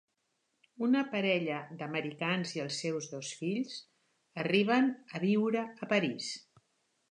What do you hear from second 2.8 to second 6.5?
seus dos fills arriben a viure a París.